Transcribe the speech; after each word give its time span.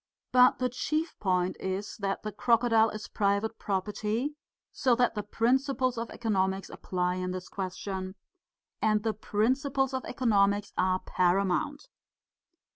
But 0.31 0.57
the 0.57 0.67
chief 0.69 1.15
point 1.19 1.57
is 1.59 1.95
that 1.97 2.23
the 2.23 2.31
crocodile 2.31 2.89
is 2.89 3.07
private 3.07 3.59
property, 3.59 4.33
so 4.71 4.95
that 4.95 5.13
the 5.13 5.21
principles 5.21 5.95
of 5.95 6.09
economics 6.09 6.71
apply 6.71 7.17
in 7.17 7.29
this 7.29 7.47
question. 7.47 8.15
And 8.81 9.03
the 9.03 9.13
principles 9.13 9.93
of 9.93 10.03
economics 10.05 10.73
are 10.75 11.01
paramount. 11.01 11.87